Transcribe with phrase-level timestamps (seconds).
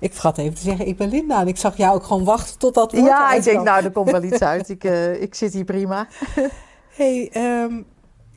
[0.00, 1.40] Ik vergat even te zeggen, ik ben Linda.
[1.40, 3.90] En ik zag jou ook gewoon wachten tot dat woord Ja, ik denk, nou, er
[3.90, 4.68] komt wel iets uit.
[4.68, 6.06] Ik, eh, ik zit hier prima.
[6.96, 7.80] hey, ehm,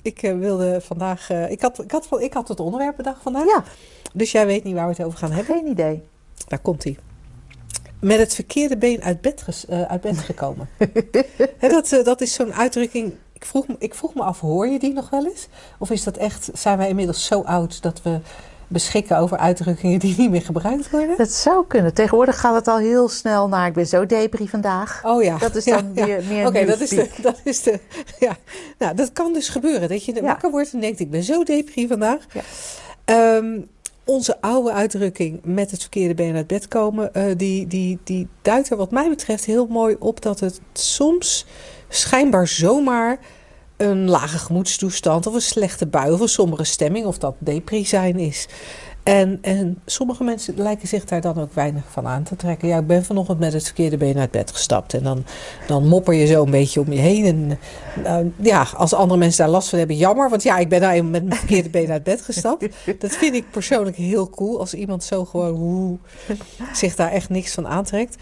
[0.01, 1.29] ik eh, wilde vandaag...
[1.29, 3.45] eh, ik, had, ik, had, ik had het onderwerp bedacht vandaag.
[3.45, 3.63] Ja,
[4.13, 5.55] Dus jij weet niet waar we het over gaan hebben.
[5.55, 6.03] geen idee.
[6.47, 6.97] Daar komt hij.
[8.01, 10.69] Met het verkeerde been uit bed, ges- uit bed gekomen.
[11.59, 13.13] Dat, dat is zo'n uitdrukking...
[13.33, 15.47] Ik vroeg, me, ik vroeg me af, hoor je die nog wel eens?
[15.77, 18.19] Of is dat echt, zijn wij inmiddels zo oud dat we
[18.69, 21.17] beschikken over uitdrukkingen die niet meer gebruikt worden?
[21.17, 21.93] Dat zou kunnen.
[21.93, 25.01] Tegenwoordig gaat het al heel snel naar ik ben zo depri vandaag.
[25.05, 25.37] Oh ja.
[25.37, 26.05] Dat is Ja, dan ja.
[26.05, 27.79] meer, meer Oké, dat is de, dat is de,
[28.19, 28.37] ja.
[28.77, 29.89] Nou, dat kan dus gebeuren.
[29.89, 30.21] Dat je Ja.
[30.21, 32.25] wakker wordt en denkt, ik ben zo depri vandaag.
[32.33, 32.41] Ja.
[33.05, 33.59] Ehm,
[34.03, 38.69] onze oude uitdrukking met het verkeerde been uit bed komen, eh, die, die, die duidt
[38.69, 41.45] er wat mij betreft heel mooi op dat het soms
[41.89, 43.19] schijnbaar zomaar
[43.79, 48.19] een lage gemoedstoestand of een slechte bui of een sombere stemming of dat depri zijn
[48.19, 48.47] is.
[49.03, 52.67] En, en sommige mensen lijken zich daar dan ook weinig van aan te trekken.
[52.67, 54.93] Ja, ik ben vanochtend met het verkeerde been uit bed gestapt.
[54.93, 55.25] En dan,
[55.67, 57.25] dan mopper je zo een beetje om je heen.
[57.25, 57.59] En
[58.03, 60.29] nou, ja, als andere mensen daar last van hebben, jammer.
[60.29, 62.67] Want ja, ik ben nou met mijn verkeerde been uit bed gestapt.
[62.99, 64.59] Dat vind ik persoonlijk heel cool.
[64.59, 65.97] Als iemand zo gewoon woe,
[66.73, 68.15] zich daar echt niks van aantrekt.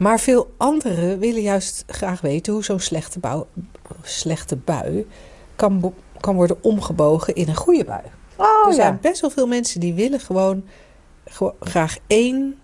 [0.00, 3.46] Maar veel anderen willen juist graag weten hoe zo'n slechte, bouw,
[4.02, 5.06] slechte bui
[5.56, 8.02] kan, kan worden omgebogen in een goede bui.
[8.36, 8.98] Oh er zijn ja.
[9.00, 10.64] best wel veel mensen die willen gewoon,
[11.24, 12.58] gewoon graag één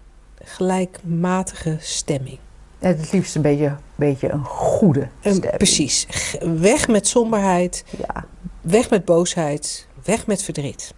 [0.44, 2.38] gelijkmatige stemming.
[2.78, 5.56] En Het liefst een beetje, beetje een goede En stemming.
[5.56, 6.06] precies.
[6.10, 8.24] G- Weg met somberheid, Ja.
[8.60, 10.94] weg met boosheid, weg met verdriet.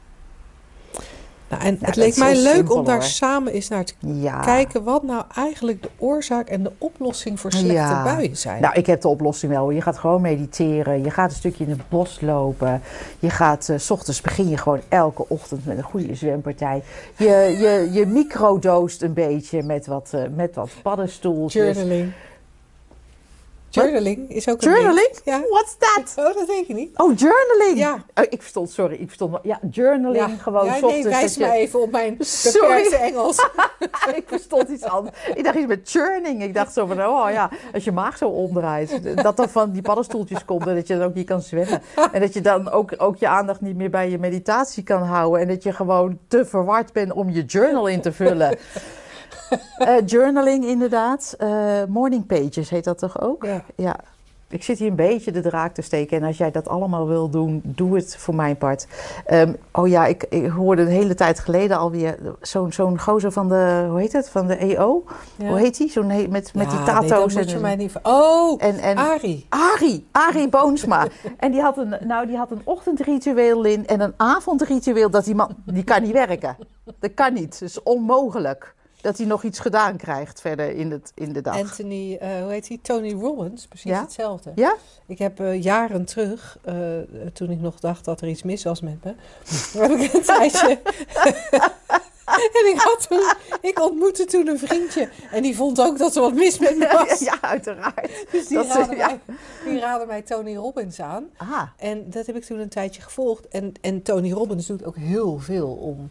[1.49, 3.05] Nou, en het leek mij leuk simpel, om daar hoor.
[3.05, 4.41] samen eens naar te ja.
[4.41, 8.03] kijken wat nou eigenlijk de oorzaak en de oplossing voor slechte Ja.
[8.05, 8.63] buien zijn.
[8.63, 9.71] Nou, ik heb de oplossing wel.
[9.71, 11.03] Je gaat gewoon mediteren.
[11.03, 12.83] Je gaat een stukje in het bos lopen.
[13.19, 16.83] Je gaat, eh, s ochtends begin je gewoon elke ochtend met een goede zwempartij.
[17.17, 17.27] Je,
[17.59, 21.77] je, je microdoost een beetje met wat, eh, met wat paddenstoeltjes.
[21.77, 22.13] Journaling.
[23.71, 25.11] Journaling is ook een Journaling?
[25.13, 25.21] ding.
[25.25, 25.41] Ja.
[25.51, 26.15] What's that?
[26.27, 26.99] Oh, dat weet je niet.
[26.99, 27.79] Oh, journaling.
[27.79, 27.95] Ja.
[28.15, 29.39] Oh, ik verstond, sorry, ik verstond.
[29.43, 30.65] Ja, journaling gewoon.
[30.65, 32.17] Ja, nee, wijs je- me even op mijn
[32.53, 33.37] beperkte Engels.
[34.15, 35.17] ik verstond iets anders.
[35.35, 36.43] Ik dacht iets met churning.
[36.43, 39.83] Ik dacht zo van, oh ja, als je maag zo omdraait, dat er van die
[39.83, 41.83] paddenstoeltjes komt en dat je dan ook niet kan zwemmen.
[42.13, 45.41] En dat je dan ook, ook je aandacht niet meer bij je meditatie kan houden
[45.41, 48.59] en dat je gewoon te verward bent om je journal in te vullen.
[49.79, 51.35] Eh, journaling inderdaad.
[51.39, 53.45] Eh, morning pages heet dat toch ook?
[53.45, 53.63] Ja.
[53.77, 53.97] Ja.
[54.51, 56.17] Ik zit hier een beetje de draak te steken.
[56.17, 58.87] En als jij dat allemaal wil doen, doe het voor mijn part.
[59.27, 63.49] Ehm, oh ja, ik, ik hoorde een hele tijd geleden alweer zo'n zo'n gozer van
[63.49, 65.05] de, hoe heet het, van de EO.
[65.37, 65.49] Ja.
[65.49, 65.91] Hoe heet die?
[65.91, 67.35] Zo'n met, met die tato's.
[67.35, 67.93] nee, dat en, mij niet...
[68.03, 69.47] Oh, en, en, Arie.
[69.49, 71.07] Arie, Arie Boomsma.
[71.37, 75.11] en die had, een, nou, die had een ochtendritueel in en een avondritueel.
[75.11, 76.57] Dat die man, die kan niet werken.
[76.99, 77.59] Dat kan niet.
[77.59, 81.57] Het is onmogelijk dat hij nog iets gedaan krijgt verder in, het, in de dag.
[81.57, 82.79] Anthony, eh, hoe heet hij?
[82.83, 84.01] Tony Robbins, precies Ja?
[84.01, 84.53] hetzelfde.
[84.55, 84.75] Ja?
[85.07, 86.75] Ik heb eh, jaren terug, eh,
[87.33, 89.15] toen ik nog dacht dat er iets mis was met me,
[89.79, 90.79] heb ik een tijdje...
[92.63, 96.23] en ik, had toen, ik ontmoette toen een vriendje en die vond ook dat er
[96.23, 97.19] wat mis met me was.
[97.19, 98.11] ja, uiteraard.
[98.33, 99.21] Dus die dat raadde, mij,
[99.65, 101.29] die raadde mij Tony Robbins aan.
[101.37, 103.49] Ah, En dat heb ik toen een tijdje gevolgd.
[103.49, 106.11] En, en Tony Robbins doet ook heel veel om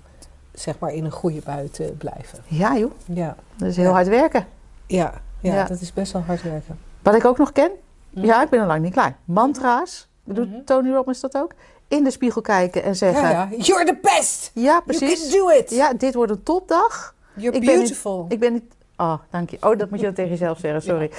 [0.59, 2.39] zeg maar in een goede bui te blijven.
[2.47, 3.91] ja joh, Ja, dat is heel Ja.
[3.91, 4.47] hard werken.
[4.87, 5.63] ja, ja, Ja.
[5.63, 6.79] dat is best wel hard werken.
[7.03, 7.71] Wat ik ook nog ken,
[8.09, 9.15] ja, ik ben er lang niet klaar.
[9.25, 10.63] Mantra's, doet Mhm.
[10.65, 11.51] Tony Robbins dat ook?
[11.87, 13.57] In de spiegel kijken en zeggen, Ja, ja, ja.
[13.57, 14.51] You're the best!
[14.53, 15.29] You precies.
[15.29, 15.69] can do it!
[15.69, 17.15] Ja, dit wordt een topdag.
[17.35, 18.25] You're Ik ben niet- beautiful.
[18.29, 18.63] Ik ben niet...
[18.97, 19.57] Oh, dank je.
[19.61, 21.11] Oh, dat moet je dan tegen jezelf zeggen, sorry.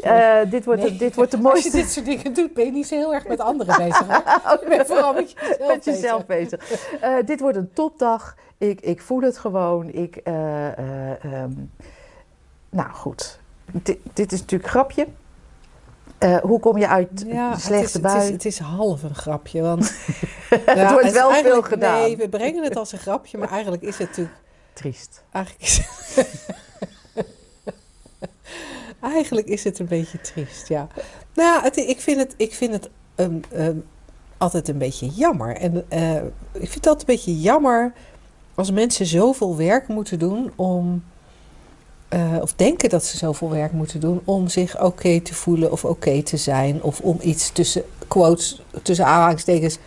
[0.00, 0.96] Eh, dit, wordt, Nee.
[0.96, 1.70] dit wordt de Als je mooiste...
[1.76, 4.06] dit soort dingen doet, ben je niet zo heel erg met anderen bezig.
[4.06, 4.58] Hoor.
[4.62, 6.86] Je bent vooral met jezelf, met jezelf bezig.
[7.00, 8.34] Eh, dit wordt een topdag.
[8.58, 9.88] Ik, ik voel het gewoon.
[9.92, 11.52] Ik, eh, eh, ehm,
[12.70, 13.38] nou goed,
[13.72, 15.06] dit, dit is natuurlijk een grapje.
[16.18, 18.16] Eh, hoe kom je uit Ja, de slechte het bui?
[18.16, 19.60] Het is, het is half een grapje.
[19.62, 19.84] Want,
[20.64, 22.00] het wordt wel veel gedaan.
[22.00, 24.36] Nee, we brengen het als een grapje, maar eigenlijk is het natuurlijk
[24.72, 25.24] Triest.
[25.30, 25.80] Eigenlijk is,
[29.00, 30.88] Eigenlijk is het een beetje triest, ja.
[31.34, 32.90] Nou ja, het, ik vind het, ik vind het
[34.36, 35.56] altijd een beetje jammer.
[35.56, 35.76] En
[36.52, 37.92] ik vind het altijd een beetje jammer
[38.56, 41.02] als mensen zoveel werk moeten doen om
[42.08, 45.84] eh, of denken dat ze zoveel werk moeten doen om zich oké te voelen of
[45.84, 46.82] oké te zijn.
[46.82, 49.78] Of om iets tussen quotes, tussen aanhalingstekens,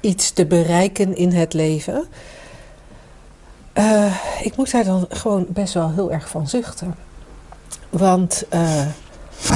[0.00, 2.06] iets te bereiken in het leven.
[3.74, 6.94] Uh, ik moet daar dan gewoon best wel heel erg van zuchten.
[7.90, 8.86] Want uh,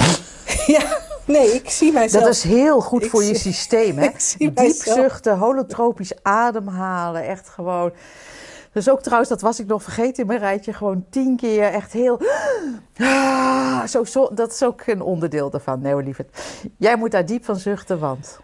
[0.77, 2.25] ja, nee, ik zie mijzelf.
[2.25, 4.09] Dat is heel goed voor je systeem, hè?
[4.39, 7.93] Diep zuchten, holotropisch ademhalen, echt gewoon.
[8.73, 11.93] Dus ook trouwens, dat was ik nog vergeten in mijn rijtje, gewoon tien keer echt
[11.93, 12.21] heel.
[12.99, 15.81] Ah, zo, zo, dat is ook een onderdeel daarvan.
[15.81, 16.39] Nee, lieverd.
[16.77, 18.39] Jij moet daar diep van zuchten, want.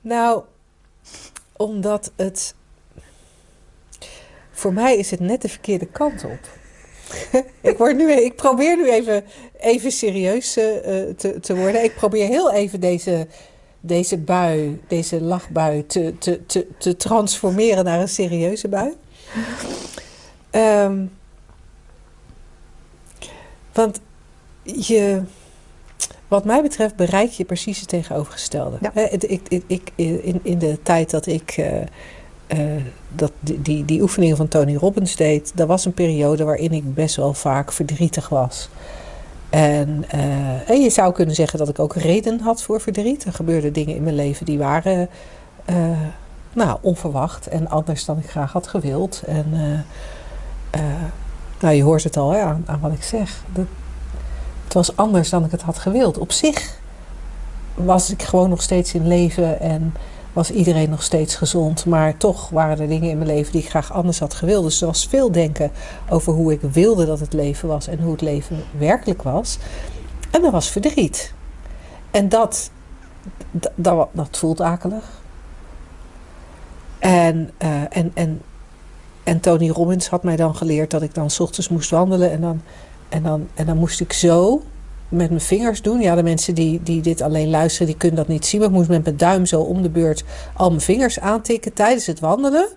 [0.00, 0.42] Nou,
[1.56, 2.54] omdat het.
[4.50, 6.38] Voor mij is het net de verkeerde kant op.
[7.70, 9.24] ik, word nu, ik probeer nu even,
[9.58, 10.64] even serieus uh,
[11.16, 11.84] te, te worden.
[11.84, 13.26] Ik probeer heel even deze,
[13.80, 18.96] deze bui, deze lachbui, te, te, te, te transformeren naar een serieuze bui.
[20.50, 21.10] Um,
[23.72, 24.00] want
[24.62, 25.22] je,
[26.28, 28.78] wat mij betreft bereik je precies het tegenovergestelde.
[28.80, 29.08] Ja.
[29.10, 31.66] ik, ik, ik, in, in de tijd dat ik uh,
[32.48, 36.72] uh, dat die, die, die, oefeningen van Tony Robbins deed, dat was een periode waarin
[36.72, 38.68] ik best wel vaak verdrietig was.
[39.50, 43.24] En, uh, en je zou kunnen zeggen dat ik ook reden had voor verdriet.
[43.24, 45.08] Er gebeurden dingen in mijn leven die waren
[46.52, 49.22] nou, onverwacht en anders dan ik graag had gewild.
[49.26, 50.80] En uh,
[51.60, 53.44] nou, je hoort het al aan, wat ik zeg.
[54.64, 56.18] Het was anders dan ik het had gewild.
[56.18, 56.78] Op zich
[57.74, 59.94] was ik gewoon nog steeds in leven en
[60.32, 61.86] was iedereen nog steeds gezond.
[61.86, 64.64] Maar toch waren er dingen in mijn leven die ik graag anders had gewild.
[64.64, 65.70] Dus er was veel denken
[66.08, 69.58] over hoe ik wilde dat het leven was en hoe het leven werkelijk was.
[70.30, 71.32] En er was verdriet.
[72.10, 72.70] En dat,
[73.50, 75.04] dat, dat, dat voelt akelig.
[76.98, 78.40] En, uh, en, en,
[79.22, 82.30] en Tony Robbins had mij dan geleerd dat ik dan s ochtends moest wandelen.
[82.30, 82.62] En dan,
[83.08, 84.62] en dan, en dan moest ik zo
[85.08, 86.00] met mijn vingers doen.
[86.00, 88.60] Ja, de mensen die, die dit alleen luisteren, die kunnen dat niet zien.
[88.60, 90.24] Maar ik moest met mijn duim zo om de beurt
[90.54, 92.68] al mijn vingers aantikken tijdens het wandelen.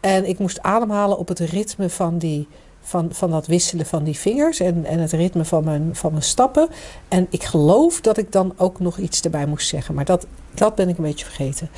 [0.00, 2.48] En ik moest ademhalen op het ritme van, die,
[2.80, 4.60] van, van dat wisselen van die vingers.
[4.60, 6.68] En, en het ritme van mijn, van mijn stappen.
[7.08, 9.94] En ik geloof dat ik dan ook nog iets erbij moest zeggen.
[9.94, 11.68] Maar dat, dat ben ik een beetje vergeten.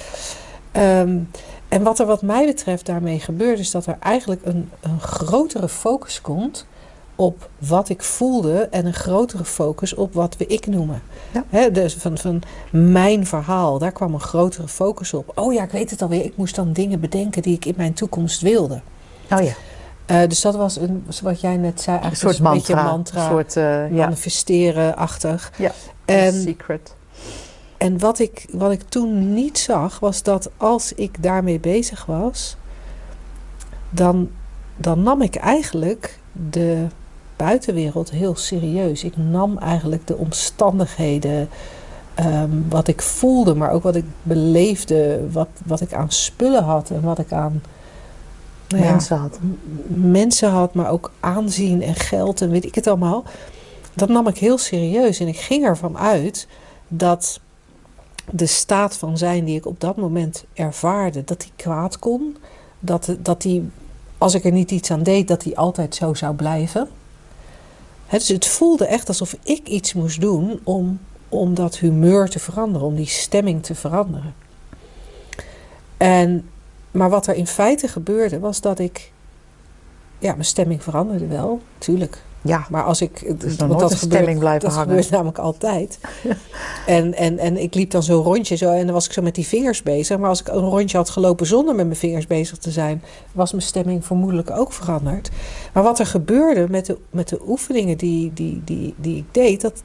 [0.76, 1.30] Um,
[1.74, 5.68] en wat er wat mij betreft daarmee gebeurt, is dat er eigenlijk een, een grotere
[5.68, 6.66] focus komt
[7.16, 11.02] op wat ik voelde en een grotere focus op wat we ik noemen.
[11.50, 11.68] Ja.
[11.68, 15.32] dus van, van mijn verhaal, daar kwam een grotere focus op.
[15.34, 16.24] Oh ja, ik weet het alweer.
[16.24, 18.80] Ik moest dan dingen bedenken die ik in mijn toekomst wilde.
[19.30, 19.52] Oh ja.
[20.10, 22.90] Uh, dus dat was een, wat jij net zei, eigenlijk een soort een mantra, beetje
[22.90, 25.52] mantra, een soort uh, manifesteren-achtig.
[25.56, 25.72] Ja,
[26.04, 26.94] en, secret.
[27.84, 32.56] En wat ik, wat ik toen niet zag, was dat als ik daarmee bezig was,
[33.90, 34.30] dan,
[34.76, 36.18] dan nam ik eigenlijk
[36.50, 36.86] de
[37.36, 39.04] buitenwereld heel serieus.
[39.04, 41.48] Ik nam eigenlijk de omstandigheden,
[42.20, 46.90] um, wat ik voelde, maar ook wat ik beleefde, wat, wat ik aan spullen had
[46.90, 47.62] en wat ik aan
[48.68, 49.38] nou mensen had.
[49.86, 53.24] Mensen had, maar ook aanzien en geld en weet ik het allemaal.
[53.94, 56.48] Dat nam ik heel serieus en ik ging ervan uit
[56.88, 57.40] dat
[58.30, 62.36] de staat van zijn die ik op dat moment ervaarde, dat die kwaad kon.
[62.78, 63.70] Dat, dat die,
[64.18, 66.88] als ik er niet iets aan deed, dat die altijd zo zou blijven.
[68.10, 72.86] dus het voelde echt alsof ik iets moest doen om, om dat humeur te veranderen,
[72.86, 74.34] om die stemming te veranderen.
[75.96, 76.48] En,
[76.90, 79.12] maar wat er in feite gebeurde, was dat ik.
[80.18, 82.22] Ja, mijn stemming veranderde wel, tuurlijk.
[82.46, 83.40] Ja, maar als ik.
[83.40, 84.86] Dus dan dat stemming blijven dat hangen.
[84.86, 85.98] Dat gebeurt namelijk altijd.
[86.86, 89.34] en, en, en ik liep dan zo'n rondje zo en dan was ik zo met
[89.34, 90.18] die vingers bezig.
[90.18, 93.52] Maar als ik een rondje had gelopen zonder met mijn vingers bezig te zijn, was
[93.52, 95.30] mijn stemming vermoedelijk ook veranderd.
[95.72, 99.60] Maar wat er gebeurde met de, met de oefeningen die, die, die, die ik deed,
[99.60, 99.82] dat,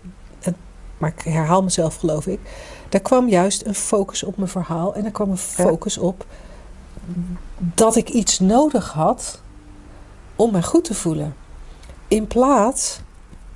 [0.97, 2.39] maar ik herhaal mezelf geloof ik,
[2.89, 6.25] daar kwam juist een focus op mijn verhaal en er kwam een focus op
[7.57, 9.41] dat ik iets nodig had
[10.35, 11.35] om me goed te voelen.
[12.09, 13.01] In plaats,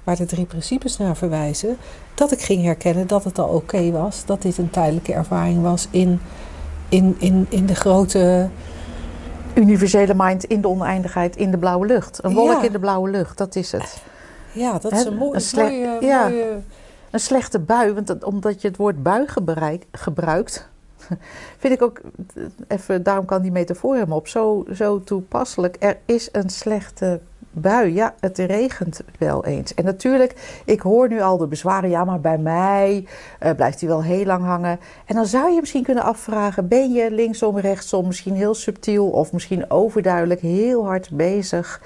[0.03, 1.77] waar de drie principes naar verwijzen,
[2.13, 5.87] dat ik ging herkennen dat het al oké was, dat dit een tijdelijke ervaring was
[5.91, 6.19] in,
[6.89, 8.49] in, in, in de grote.
[9.53, 12.23] Universele mind in de oneindigheid, in de blauwe lucht.
[12.23, 14.01] Een wolk in de blauwe lucht, dat is het.
[14.51, 16.59] Ja, dat is een, mooi, een mooie, ja, mooie...
[17.11, 19.27] Een slechte bui, want omdat je het woord bui
[19.91, 20.69] gebruikt,
[21.61, 22.01] vind ik ook,
[22.67, 25.75] even, daarom kan die metafoor helemaal op, zo, zo toepasselijk.
[25.79, 27.19] Er is een slechte
[27.53, 29.73] bui, ja, het regent wel eens.
[29.73, 33.07] En natuurlijk, ik hoor nu al de bezwaren, ja, maar bij mij
[33.43, 34.79] uh, blijft hij wel heel lang hangen.
[35.05, 39.31] En dan zou je misschien kunnen afvragen, ben je linksom, rechtsom, misschien heel subtiel of
[39.31, 41.81] misschien overduidelijk heel hard bezig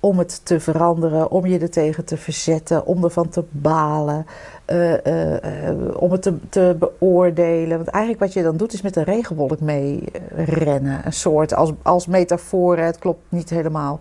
[0.00, 4.26] om het te veranderen, om je er tegen te verzetten, om ervan te balen,
[4.64, 7.76] eh, eh, eh, om het te, te beoordelen.
[7.76, 11.00] Want eigenlijk wat je dan doet is met een regenwolk mee eh, rennen.
[11.04, 14.00] Een soort als, als metafoor, het klopt niet helemaal.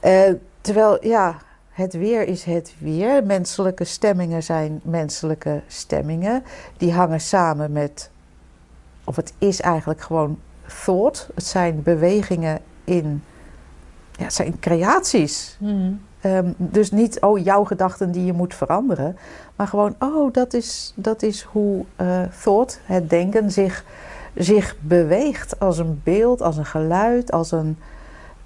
[0.00, 1.36] Eh, terwijl, ja,
[1.70, 3.24] het weer is het weer.
[3.24, 6.42] Menselijke stemmingen zijn menselijke stemmingen.
[6.76, 8.10] Die hangen samen met,
[9.04, 10.38] of het is eigenlijk gewoon
[10.84, 11.28] thought.
[11.34, 13.22] Het zijn bewegingen in,
[14.12, 15.58] ja, het zijn creaties.
[16.20, 19.16] Ehm, dus niet, oh, jouw gedachten die je moet veranderen.
[19.56, 23.84] Maar gewoon, oh, dat is, dat is hoe eh, thought, het denken, zich,
[24.34, 25.60] zich beweegt.
[25.60, 27.78] Als een beeld, als een geluid, als een,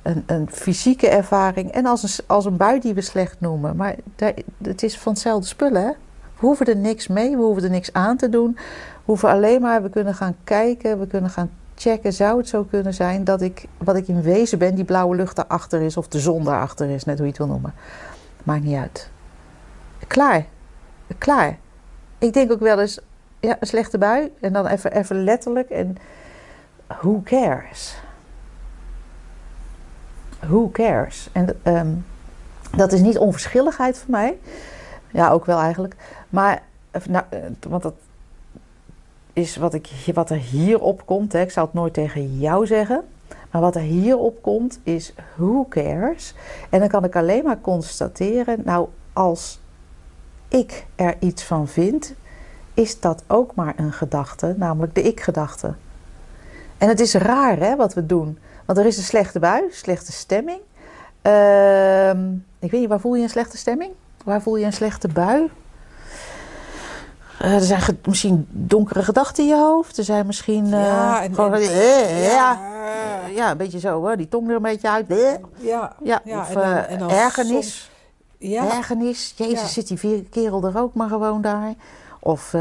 [0.05, 1.71] een, een fysieke ervaring.
[1.71, 3.77] En als een, als een bui die we slecht noemen.
[3.77, 5.91] Maar daar, het is van hetzelfde spullen, hè?
[6.39, 8.53] We hoeven er niks mee, we hoeven er niks aan te doen.
[8.55, 8.61] We
[9.05, 12.13] hoeven alleen maar, we kunnen gaan kijken, we kunnen gaan checken.
[12.13, 15.37] Zou het zo kunnen zijn dat ik, wat ik in wezen ben, die blauwe lucht
[15.37, 17.75] daarachter is, of de zon daarachter is, net hoe je het wil noemen.
[18.43, 19.11] Maakt niet uit.
[20.07, 20.47] Klaar.
[21.19, 21.59] Klaar.
[22.19, 23.01] Ik denk ook wel eens,
[23.41, 24.33] ja, een slechte bui.
[24.41, 25.71] En dan even, even letterlijk.
[25.71, 25.97] En
[26.87, 27.97] who cares?
[30.47, 31.29] Who cares?
[31.33, 31.89] En ehm,
[32.77, 34.39] dat is niet onverschilligheid voor mij.
[35.11, 35.97] Ja, ook wel eigenlijk.
[36.29, 36.63] Maar,
[37.09, 37.95] nou, eh, want dat
[39.33, 41.33] is wat, ik, wat er hierop komt.
[41.33, 41.41] Hè.
[41.41, 43.05] Ik zou het nooit tegen jou zeggen.
[43.51, 46.35] Maar wat er hierop komt is who cares?
[46.71, 49.61] En dan kan ik alleen maar constateren, nou als
[50.49, 52.15] ik er iets van vind,
[52.75, 55.75] is dat ook maar een gedachte, namelijk de ik-gedachte.
[56.79, 58.39] En het is raar hè, wat we doen.
[58.65, 60.61] Want er is een slechte bui, slechte stemming.
[61.23, 63.93] Ehm, ik weet niet, waar voel je een slechte stemming?
[64.25, 65.51] Waar voel je een slechte bui?
[67.43, 69.99] Uh, er zijn misschien donkere gedachten in je hoofd.
[69.99, 70.65] Er zijn misschien.
[70.67, 73.27] Uh, Ja, en- gewoon, en- eh, ja, ja.
[73.35, 74.17] ja, een beetje zo, hoor.
[74.17, 75.07] die tong er een beetje uit.
[75.11, 75.17] Eh.
[75.59, 77.51] Ja, Ja, Ja, of en dan- eh, en dan ergernis.
[77.53, 77.91] soms-
[78.39, 78.77] ja.
[78.77, 79.35] Ergernis.
[79.37, 81.75] Jezus, zit die kerel er ook maar gewoon daar?
[82.27, 82.61] Of eh,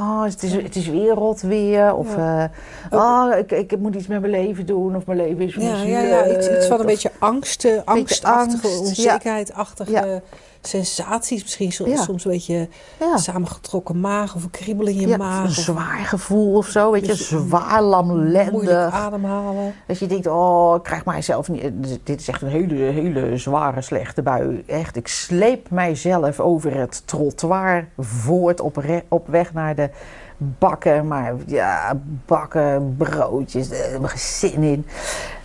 [0.00, 1.94] oh, het, is, het is weer rot weer.
[1.94, 2.44] Of eh,
[2.90, 4.96] oh, ik, ik moet iets met mijn leven doen.
[4.96, 8.66] Of mijn leven is Ja, ja, ja, iets, iets van een beetje angst, eh, angstachtige,
[8.66, 10.20] angst, onzekerheidachtige Ja.
[10.62, 11.42] Sensaties.
[11.42, 11.96] Misschien Ja.
[12.02, 12.68] soms een beetje
[13.00, 13.16] Ja.
[13.16, 15.44] samengetrokken maag of een kriebel in je Ja, maag.
[15.44, 18.92] een zwaar gevoel of zo, weet je, Dus zwaar moeilijk lamlendig.
[18.94, 19.74] ademhalen.
[19.86, 21.62] Dat je denkt, oh, ik krijg mijzelf niet.
[21.62, 21.70] eh,
[22.04, 24.62] Dit is echt een hele, hele zware, slechte bui.
[24.66, 29.90] Echt, ik sleep mijzelf over het trottoir voort op, re- op weg naar de
[30.36, 31.06] bakken.
[31.06, 34.86] Maar ja, bakken, broodjes, daar heb ik geen zin in.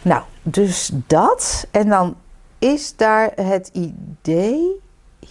[0.02, 1.68] Nou, dus dat.
[1.72, 2.16] En dan
[2.60, 4.82] is daar het idee,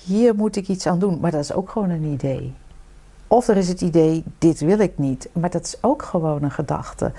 [0.04, 1.18] hier moet ik iets aan doen.
[1.20, 2.54] Maar dat is ook gewoon een idee.
[3.28, 5.28] Of er is het idee, dit wil ik niet.
[5.32, 7.12] Maar dat is ook gewoon een gedachte.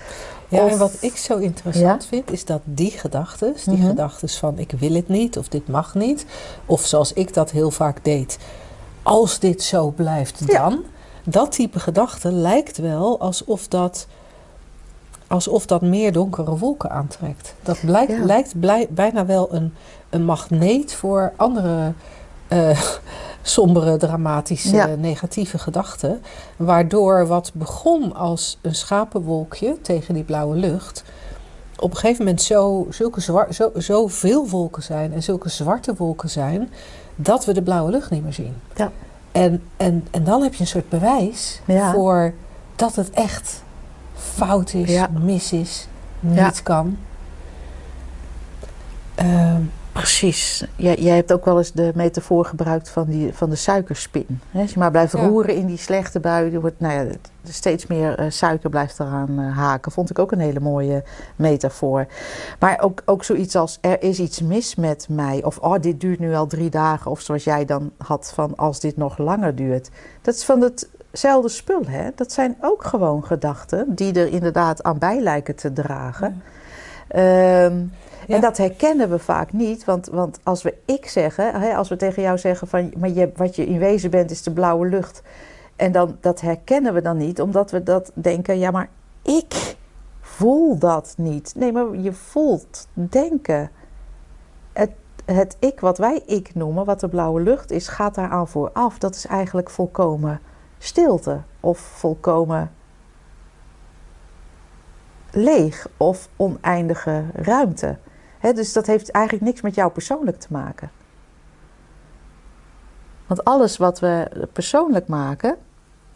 [0.47, 2.09] Ja, Of- en wat ik zo interessant Ja?
[2.09, 3.87] vind, is dat die gedachten, die Mhm.
[3.87, 6.25] gedachten van ik wil het niet of dit mag niet,
[6.65, 8.37] of zoals ik dat heel vaak deed,
[9.03, 10.69] als dit zo blijft Ja.
[10.69, 10.83] dan,
[11.23, 14.07] dat type gedachten lijkt wel alsof dat,
[15.27, 17.55] alsof dat meer donkere wolken aantrekt.
[17.63, 18.23] Dat blijkt, Ja.
[18.25, 19.73] lijkt blij- bijna wel een,
[20.09, 21.93] een magneet voor andere
[22.47, 22.81] eh,
[23.41, 24.85] sombere, dramatische, Ja.
[24.85, 26.21] negatieve gedachten.
[26.55, 31.03] Waardoor wat begon als een schapenwolkje tegen die blauwe lucht.
[31.79, 36.29] Op een gegeven moment zo, zulke zwar, zo, zoveel wolken zijn en zulke zwarte wolken
[36.29, 36.69] zijn.
[37.17, 38.53] dat we de blauwe lucht niet meer zien.
[38.75, 38.91] Ja.
[39.31, 41.91] En, en, en dan heb je een soort bewijs Ja.
[41.91, 42.33] voor
[42.75, 43.63] dat het echt
[44.15, 45.87] fout is, mis is,
[46.19, 46.97] niet kan.
[49.15, 49.61] Ehm,
[49.95, 50.65] Precies.
[50.75, 54.39] Jij, jij hebt ook wel eens de metafoor gebruikt van, die, van de suikerspin.
[54.53, 55.27] Als je maar blijft Ja.
[55.27, 59.39] roeren in die slechte bui, er wordt, nou ja, steeds meer eh, suiker blijft eraan
[59.39, 59.91] eh, haken.
[59.91, 61.03] Vond ik ook een hele mooie
[61.35, 62.07] metafoor.
[62.59, 65.43] Maar ook, ook zoiets als er is iets mis met mij.
[65.43, 67.11] Of oh, dit duurt nu al drie dagen.
[67.11, 69.89] Of zoals jij dan had van als dit nog langer duurt.
[70.21, 70.61] Dat is van
[71.11, 71.81] hetzelfde spul.
[71.87, 72.09] Hè?
[72.15, 76.41] Dat zijn ook gewoon gedachten die er inderdaad aan bij lijken te dragen.
[77.07, 77.73] Ehm, Ja.
[78.27, 81.95] En dat herkennen we vaak niet, want, want als we ik zeggen, hè, als we
[81.95, 85.21] tegen jou zeggen van, maar je, wat je in wezen bent is de blauwe lucht.
[85.75, 88.89] En dan, dat herkennen we dan niet, omdat we dat denken, ja maar
[89.21, 89.75] ik
[90.21, 91.53] voel dat niet.
[91.55, 93.71] Nee, maar je voelt denken.
[94.73, 94.91] Het,
[95.25, 98.97] het ik, wat wij ik noemen, wat de blauwe lucht is, gaat daaraan vooraf.
[98.97, 100.39] Dat is eigenlijk volkomen
[100.77, 102.71] stilte of volkomen
[105.31, 107.97] leeg of oneindige ruimte.
[108.53, 110.89] Dus dat heeft eigenlijk niks met jou persoonlijk te maken.
[113.27, 115.55] Want alles wat we persoonlijk maken,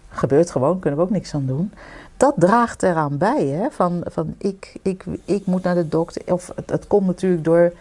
[0.10, 1.74] gebeurt gewoon, kunnen we ook niks aan doen.
[2.18, 3.46] Dat draagt eraan bij.
[3.46, 3.70] Hè?
[3.72, 6.34] Van, van ik, ik, ik moet naar de dokter.
[6.34, 7.74] Of het, het komt natuurlijk door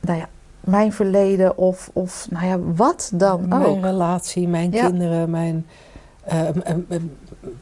[0.00, 0.28] nou ja,
[0.60, 3.82] mijn verleden of, of nou ja, wat dan mijn ook.
[3.82, 4.86] relatie, mijn Ja.
[4.86, 5.66] kinderen, mijn,
[6.24, 6.48] eh,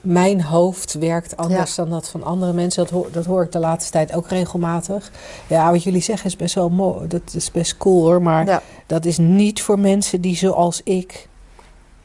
[0.00, 2.82] mijn hoofd werkt anders dan dat van andere mensen.
[2.82, 5.10] Dat hoor, dat hoor ik de laatste tijd ook regelmatig.
[5.46, 7.08] Ja, wat jullie zeggen is best wel mooi.
[7.08, 8.22] Dat is best cool hoor.
[8.22, 11.28] Maar Ja, dat is niet voor mensen die zoals ik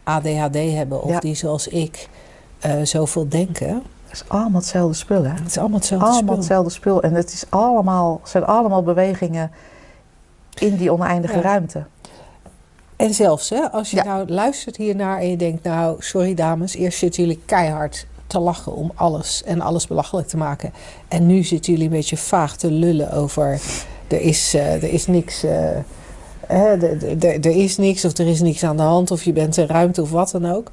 [0.04, 1.04] ADHD hebben.
[1.04, 1.20] Of Ja.
[1.20, 2.08] die zoals ik
[2.60, 3.68] eh, zoveel denken.
[4.08, 5.30] het is allemaal hetzelfde spul, hè?
[5.34, 6.36] Het is allemaal hetzelfde allemaal spul.
[6.38, 7.02] hetzelfde spul.
[7.02, 9.52] En het is allemaal, zijn allemaal bewegingen
[10.60, 11.42] in die oneindige Ja.
[11.42, 11.84] ruimte.
[13.00, 14.04] En zelfs hè, als je Ja.
[14.04, 15.64] nou luistert hiernaar en je denkt...
[15.64, 19.44] nou, sorry dames, eerst zitten jullie keihard te lachen om alles...
[19.46, 20.74] en alles belachelijk te maken.
[21.08, 23.62] En nu zitten jullie een beetje vaag te lullen over...
[24.08, 25.44] er is, eh, er is niks...
[25.44, 25.78] eh,
[26.48, 26.78] hè,
[27.20, 29.12] er is niks of er is niks aan de hand...
[29.12, 30.72] of je bent in ruimte of wat dan ook.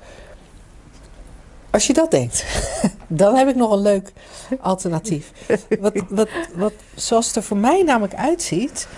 [1.70, 2.44] Als je dat denkt,
[3.06, 4.12] dan heb ik nog een leuk
[4.60, 5.32] alternatief.
[5.80, 8.88] Wat, wat, wat, zoals het er voor mij namelijk uitziet,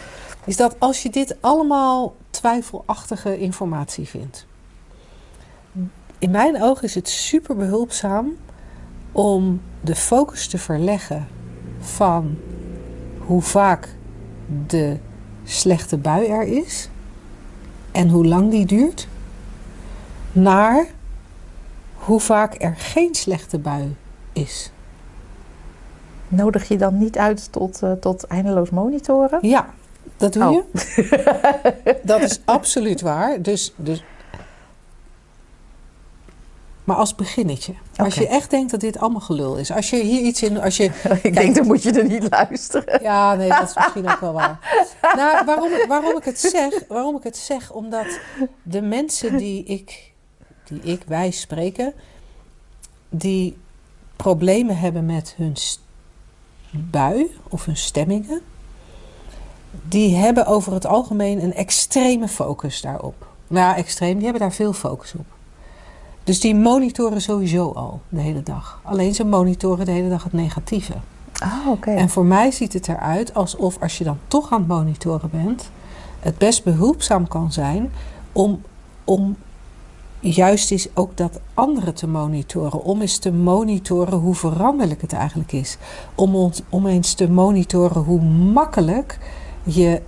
[0.49, 4.47] is dat als je dit allemaal twijfelachtige informatie vindt.
[6.19, 8.37] In mijn ogen is het super behulpzaam
[9.12, 11.28] om de focus te verleggen
[11.78, 12.37] van
[13.19, 13.88] hoe vaak
[14.67, 14.97] de
[15.45, 16.88] slechte bui er is
[17.93, 19.09] en hoe lang die duurt,
[20.33, 20.87] naar
[21.95, 23.97] hoe vaak er geen slechte bui
[24.33, 24.71] is.
[26.28, 29.38] Nodig je dan niet uit tot, eh, tot eindeloos monitoren?
[29.43, 29.75] Ja,
[30.18, 30.52] dat doe Oh.
[30.52, 32.00] je.
[32.02, 33.42] Dat is absoluut waar.
[33.42, 34.02] Dus, dus...
[36.84, 37.75] Maar als beginnetje.
[37.96, 39.70] Als je echt denkt dat dit allemaal gelul is.
[39.70, 40.60] Als je hier iets in...
[40.60, 40.84] Als je,
[41.22, 43.02] ik denk, dan moet je er niet luisteren.
[43.02, 44.58] ja, nee, dat is misschien ook wel waar.
[45.16, 47.72] Nou, waarom, waarom, ik het zeg, waarom ik het zeg?
[47.72, 48.18] Omdat
[48.62, 50.12] de mensen die ik,
[50.64, 51.92] die ik wij spreken...
[53.08, 53.58] die
[54.16, 55.56] problemen hebben met hun
[56.70, 58.40] bui of hun stemmingen...
[59.82, 63.26] die hebben over het algemeen een extreme focus daarop.
[63.47, 65.26] Nou, ja, extreem, die hebben daar veel focus op.
[66.25, 68.81] Dus die monitoren sowieso al de hele dag.
[68.83, 70.94] Alleen ze monitoren de hele dag het negatieve.
[71.33, 71.90] Ah, oké.
[71.90, 75.70] En voor mij ziet het eruit alsof als je dan toch aan het monitoren bent,
[76.20, 77.92] het best behulpzaam kan zijn
[78.33, 78.62] om,
[79.05, 79.37] om
[80.20, 82.83] juist eens ook dat andere te monitoren.
[82.83, 85.76] Om eens te monitoren hoe veranderlijk het eigenlijk is.
[86.14, 89.18] Om, ons, om eens te monitoren hoe makkelijk
[89.68, 90.02] je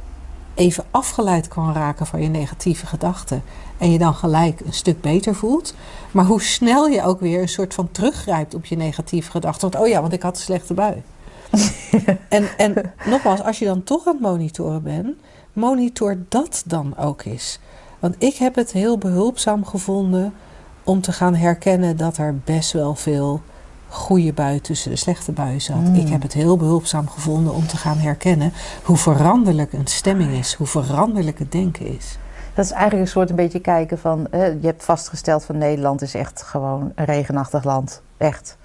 [0.55, 3.43] even afgeleid kan raken van je negatieve gedachten.
[3.79, 5.75] En je dan gelijk een stuk beter voelt.
[6.11, 9.71] Maar hoe snel je ook weer een soort van teruggrijpt op je negatieve gedachten.
[9.71, 11.03] Want oh ja, want ik had een slechte bui.
[12.29, 15.17] en, en nogmaals, als je dan toch aan het monitoren bent,
[15.53, 17.59] monitor dat dan ook eens.
[17.99, 20.33] Want ik heb het heel behulpzaam gevonden
[20.85, 23.41] om te gaan herkennen dat er best wel veel
[23.91, 25.77] goede bui tussen de slechte buien zat.
[25.77, 25.95] Mm.
[25.95, 28.53] Ik heb het heel behulpzaam gevonden om te gaan herkennen
[28.85, 32.19] hoe veranderlijk een stemming is, hoe veranderlijk het denken is.
[32.55, 34.27] Dat is eigenlijk een soort een beetje kijken van...
[34.31, 38.03] eh, je hebt vastgesteld van Nederland is echt gewoon een regenachtig land.
[38.17, 38.57] Echt.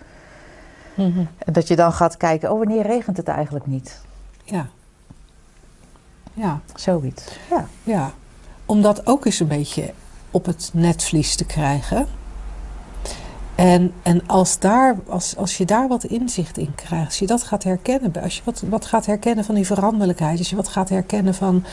[1.38, 4.02] En dat je dan gaat kijken, oh wanneer regent het eigenlijk niet?
[4.44, 4.68] Ja.
[6.34, 6.60] Ja.
[6.76, 7.24] Zoiets.
[7.50, 7.68] Ja.
[7.84, 8.12] Ja,
[8.66, 9.94] om dat ook eens een beetje
[10.32, 12.08] op het netvlies te krijgen.
[13.56, 17.44] En, en als, daar, als, als je daar wat inzicht in krijgt, als je dat
[17.44, 20.90] gaat herkennen, als je wat, wat gaat herkennen van die veranderlijkheid, als je wat gaat
[20.90, 21.64] herkennen van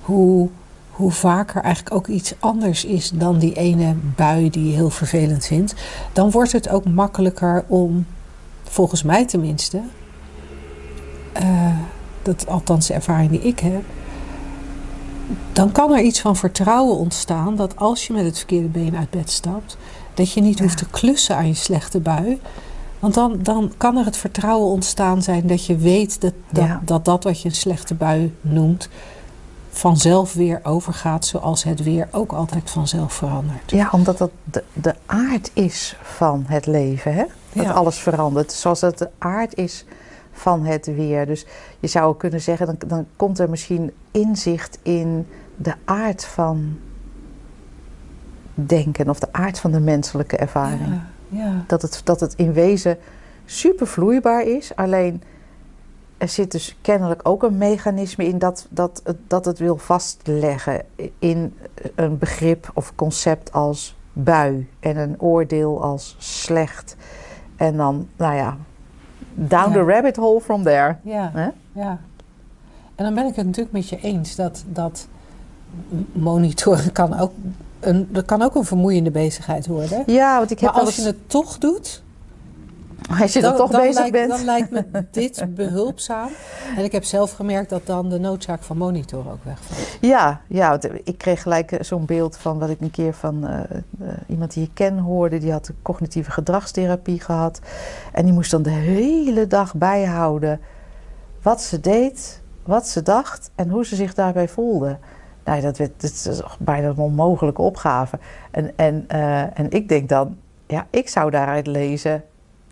[0.00, 0.48] hoe,
[0.90, 5.46] hoe vaker eigenlijk ook iets anders is dan die ene bui die je heel vervelend
[5.46, 5.74] vindt,
[6.12, 8.06] dan wordt het ook makkelijker om,
[8.62, 9.80] volgens mij tenminste,
[11.32, 11.78] eh,
[12.22, 13.82] dat althans de ervaring die ik heb,
[15.52, 19.10] dan kan er iets van vertrouwen ontstaan dat als je met het verkeerde been uit
[19.10, 19.76] bed stapt,
[20.20, 20.64] dat je niet Ja.
[20.64, 22.40] hoeft te klussen aan je slechte bui.
[22.98, 26.80] Want dan, dan kan er het vertrouwen ontstaan zijn dat je weet dat dat, Ja.
[26.84, 28.88] dat, dat wat je een slechte bui noemt,
[29.70, 33.70] vanzelf weer overgaat zoals het weer ook altijd vanzelf verandert.
[33.70, 37.24] Ja, omdat dat de, de aard is van het leven, hè?
[37.52, 37.70] Dat Ja.
[37.72, 38.52] alles verandert.
[38.52, 39.84] Zoals dat de aard is
[40.32, 41.26] van het weer.
[41.26, 41.46] Dus
[41.80, 46.78] je zou kunnen zeggen, dan, dan komt er misschien inzicht in de aard van
[48.66, 50.88] denken of de aard van de menselijke ervaring.
[50.88, 51.64] Ja, ja.
[51.66, 52.98] Dat, het, dat het in wezen
[53.44, 54.76] super vloeibaar is.
[54.76, 55.22] Alleen
[56.18, 60.84] er zit dus kennelijk ook een mechanisme in dat, dat, het, dat het wil vastleggen
[61.18, 61.54] in
[61.94, 66.96] een begrip of concept als bui en een oordeel als slecht.
[67.56, 68.56] En dan, nou ja,
[69.34, 69.72] down Ja.
[69.72, 70.96] the rabbit hole from there.
[71.02, 71.98] Ja, ja.
[72.94, 75.06] En dan ben ik het natuurlijk met je eens dat, dat
[76.12, 77.32] monitoren kan ook
[77.80, 80.02] een, dat kan ook een vermoeiende bezigheid worden.
[80.06, 82.02] Ja, want ik heb Maar als je het toch doet,
[83.20, 84.28] Als je dan, toch bezig lijkt, bent.
[84.28, 86.28] Dan lijkt me dit behulpzaam.
[86.76, 89.98] En ik heb zelf gemerkt dat dan de noodzaak van monitor ook wegvalt.
[90.00, 93.60] Ja, ja ik kreeg gelijk eh, zo'n beeld van wat ik een keer van uh,
[94.00, 95.38] uh, iemand die ik ken hoorde.
[95.38, 97.60] Die had cognitieve gedragstherapie gehad.
[98.12, 100.60] En die moest dan de hele dag bijhouden
[101.42, 104.98] wat ze deed, wat ze dacht en hoe ze zich daarbij voelde.
[105.44, 108.18] Nou, dat, werd, dat is bijna een onmogelijke opgave.
[108.50, 109.04] En, en,
[109.54, 112.24] en ik denk dan, ja, ik zou daaruit lezen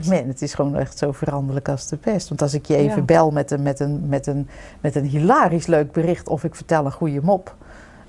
[0.07, 2.29] Man, het is gewoon echt zo veranderlijk als de pest.
[2.29, 3.03] Want als ik je even ja.
[3.03, 4.49] bel met een, met, een, met, een,
[4.81, 7.55] met een hilarisch leuk bericht of ik vertel een goede mop.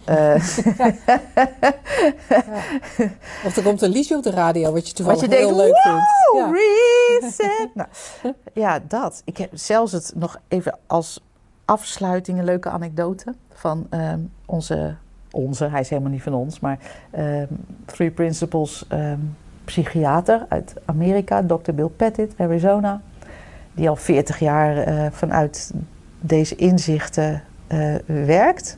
[0.10, 0.15] Uh.
[2.30, 2.54] ja.
[3.45, 5.63] Of er komt een liedje op de radio wat je toevallig wat je heel denkt,
[5.63, 5.84] leuk
[6.32, 7.38] wow, vindt.
[7.38, 7.69] reset.
[7.74, 7.89] nou,
[8.54, 9.22] ja, dat.
[9.26, 11.24] Ik heb zelfs het nog even als
[11.69, 14.95] afsluiting een leuke anekdote van um, onze,
[15.32, 16.79] onze, hij is helemaal niet van ons, maar
[17.17, 17.47] um,
[17.86, 21.71] Three Principles um, psychiater uit Amerika, Dr.
[21.73, 23.01] Bill Pettit, Arizona,
[23.73, 25.73] die al 40 jaar uh, vanuit
[26.19, 28.77] deze inzichten uh, werkt.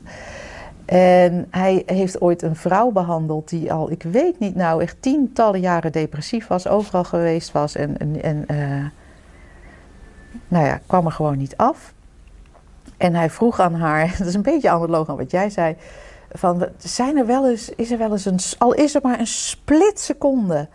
[0.86, 5.60] En hij heeft ooit een vrouw behandeld die al, ik weet niet nou, echt tientallen
[5.60, 8.86] jaren depressief was, overal geweest was en, en, en uh,
[10.47, 11.93] nou ja, kwam er gewoon niet af.
[13.01, 15.75] En hij vroeg aan haar, dat is een beetje analoog aan wat jij zei,
[16.31, 19.27] van zijn er wel eens, is er wel eens een, al is er maar een
[19.27, 20.67] splitseconde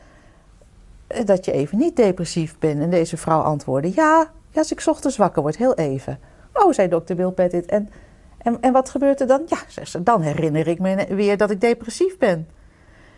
[1.25, 2.81] dat je even niet depressief bent.
[2.81, 6.19] En deze vrouw antwoordde, ja, als ik ochtends wakker word, heel even.
[6.53, 7.67] Oh, zei dokter Bill Pettit.
[7.67, 7.91] En,
[8.39, 9.43] en, en wat gebeurt er dan?
[9.47, 12.49] Ja, zei ze, dan herinner ik me weer dat ik depressief ben.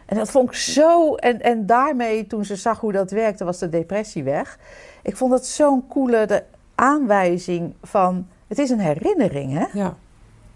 [0.06, 1.14] En dat vond ik zo...
[1.14, 4.58] En, en daarmee, toen ze zag hoe dat werkte, was de depressie weg.
[5.02, 6.44] Ik vond dat zo'n coole
[6.74, 8.26] aanwijzing van...
[8.48, 9.64] Het is een herinnering, hè?
[9.72, 9.96] Ja.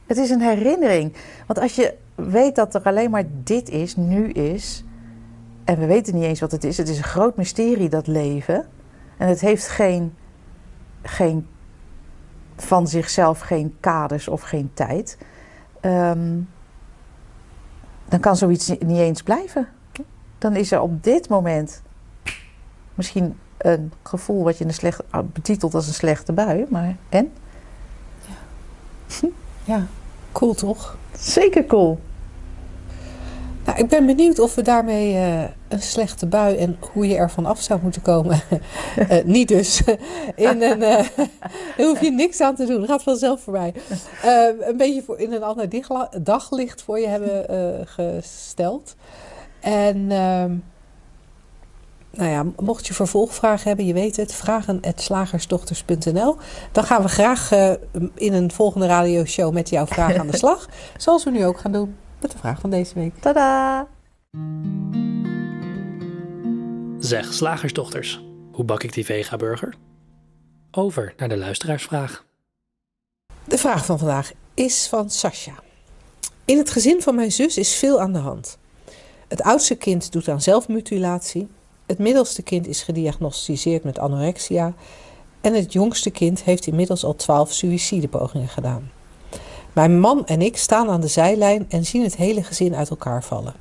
[0.06, 1.12] Het is een herinnering.
[1.46, 4.84] Want als je weet dat er alleen maar dit is, nu is...
[5.64, 6.76] En we weten niet eens wat het is.
[6.76, 8.66] Het is een groot mysterie, dat leven.
[9.16, 10.14] En het heeft geen,
[11.02, 11.46] geen
[12.56, 15.18] van zichzelf geen kaders of geen tijd.
[15.80, 16.48] Um,
[18.08, 19.68] dan kan zoiets niet eens blijven.
[20.38, 21.82] Dan is er op dit moment
[22.94, 25.02] misschien een gevoel wat je een slecht,
[25.32, 26.66] betitelt als een slechte bui.
[26.68, 27.32] Maar en?
[29.64, 29.86] Ja,
[30.32, 30.96] cool toch?
[31.18, 31.98] Zeker cool.
[33.64, 37.46] Nou, ik ben benieuwd of we daarmee uh, een slechte bui en hoe je ervan
[37.46, 38.40] af zou moeten komen.
[38.98, 39.82] uh, niet dus.
[40.34, 40.98] in een, uh,
[41.76, 42.80] daar hoef je niks aan te doen.
[42.80, 43.74] Dat gaat vanzelf voorbij.
[44.60, 45.68] een beetje voor, in een ander
[46.22, 47.46] daglicht voor je hebben
[47.86, 48.94] gesteld.
[49.60, 50.52] En ehm,
[52.12, 56.36] nou ja, mocht je vervolgvragen hebben, je weet het, vragen.slagersdochters.nl.
[56.72, 57.52] Dan gaan we graag
[58.14, 60.68] in een volgende radioshow met jouw vraag aan de slag.
[60.96, 63.14] Zoals we nu ook gaan doen met de vraag van deze week.
[63.20, 63.86] Tada!
[66.98, 69.74] Zeg, slagersdochters, hoe bak ik die vega-burger?
[70.70, 72.24] Over naar de luisteraarsvraag.
[73.44, 75.52] De vraag van vandaag is van Sascha.
[76.44, 78.58] In het gezin van mijn zus is veel aan de hand.
[79.28, 81.48] Het oudste kind doet aan zelfmutilatie.
[81.92, 84.74] Het middelste kind is gediagnosticeerd met anorexia.
[85.40, 88.90] En het jongste kind heeft inmiddels al twaalf suïcidepogingen gedaan.
[89.72, 93.24] Mijn man en ik staan aan de zijlijn en zien het hele gezin uit elkaar
[93.24, 93.54] vallen.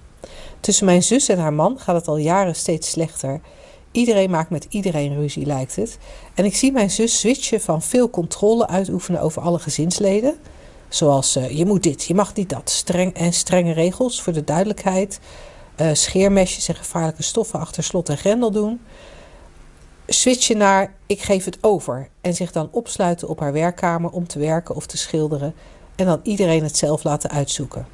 [0.60, 3.42] Tussen mijn zus en haar man gaat het al jaren steeds slechter.
[3.92, 5.98] Iedereen maakt met iedereen ruzie, lijkt het.
[6.34, 10.36] En ik zie mijn zus switchen van veel controle uitoefenen over alle gezinsleden.
[10.90, 12.70] Zoals uh, je moet dit, je mag niet dat.
[12.70, 15.20] Streng en strenge regels voor de duidelijkheid.
[15.78, 18.82] Uh, scheermesjes en gevaarlijke stoffen achter slot en grendel doen.
[20.08, 22.10] Switchen naar ik geef het over.
[22.22, 25.54] En zich dan opsluiten op haar werkkamer om te werken of te schilderen
[25.96, 27.88] en dan iedereen het zelf laten uitzoeken.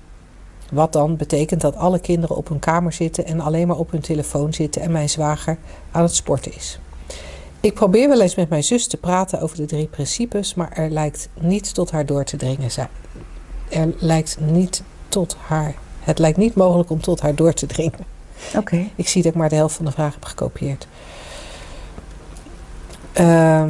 [0.72, 4.02] Wat dan betekent dat alle kinderen op hun kamer zitten en alleen maar op hun
[4.02, 5.58] telefoon zitten en mijn zwager
[5.92, 6.80] aan het sporten is.
[7.60, 10.90] Ik probeer wel eens met mijn zus te praten over de drie principes, maar er
[10.90, 12.70] lijkt niet tot haar door te dringen.
[13.70, 15.76] Er lijkt niet tot haar.
[16.08, 18.06] Het lijkt niet mogelijk om tot haar door te dringen.
[18.48, 18.58] Oké.
[18.58, 18.92] Okay.
[18.96, 20.88] Ik zie dat ik maar de helft van de vraag heb gekopieerd.
[23.20, 23.66] Uh,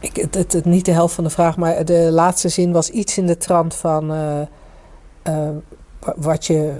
[0.00, 2.90] ik, het, het, het, niet de helft van de vraag, maar de laatste zin was
[2.90, 4.40] iets in de trant van uh,
[5.28, 5.48] uh,
[6.16, 6.74] wat, je,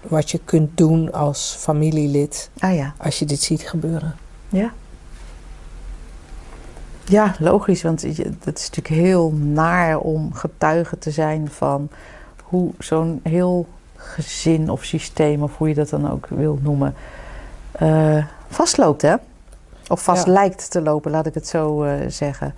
[0.00, 2.94] wat je kunt doen als familielid ah, ja.
[2.98, 4.16] als je dit ziet gebeuren.
[4.48, 4.72] Ja.
[7.04, 11.88] Ja, logisch, want het is natuurlijk heel naar om getuige te zijn van
[12.42, 13.66] hoe zo'n heel
[13.98, 16.94] gezin of systeem, of hoe je dat dan ook wil noemen,
[17.82, 19.14] uh, vastloopt, hè?
[19.88, 20.32] Of vast ja.
[20.32, 22.54] lijkt te lopen, laat ik het zo uh, zeggen.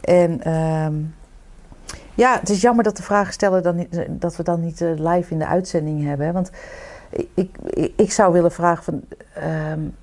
[0.00, 1.14] En um,
[2.14, 4.90] ja, het is jammer dat de vragen stellen dan niet, dat we dan niet uh,
[4.94, 6.26] live in de uitzending hebben.
[6.26, 6.32] Hè?
[6.32, 6.50] Want
[7.10, 9.02] ik, ik, ik, zou willen vragen van,
[9.44, 9.96] um,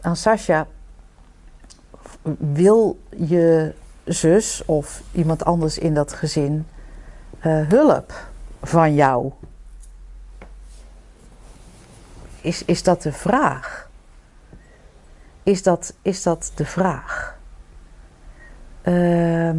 [0.00, 0.66] aan Sascha,
[2.38, 3.72] wil je
[4.04, 6.66] zus of iemand anders in dat gezin
[7.38, 8.12] eh, hulp
[8.62, 9.32] van jou?
[12.40, 13.88] Is, is dat de vraag?
[15.42, 17.38] Is dat, is dat de vraag?
[18.82, 19.58] Ehm,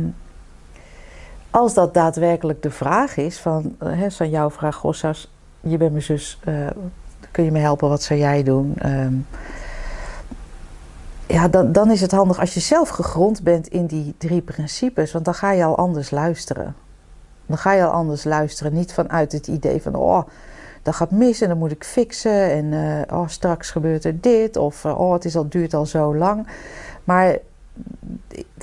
[1.49, 6.03] als dat daadwerkelijk de vraag is, van, uh, van jouw vraag, Gossas, je bent mijn
[6.03, 6.67] zus, uh,
[7.31, 8.75] kun je me helpen, wat zou jij doen?
[8.85, 9.27] Um,
[11.27, 15.11] ja, dan, dan is het handig als je zelf gegrond bent in die drie principes,
[15.11, 16.75] want dan ga je al anders luisteren.
[17.47, 20.21] Dan ga je al anders luisteren, niet vanuit het idee van, oh,
[20.81, 24.57] dat gaat mis en dan moet ik fixen en uh, oh, straks gebeurt er dit
[24.57, 26.47] of oh, het is al, duurt al zo lang.
[27.03, 27.37] Maar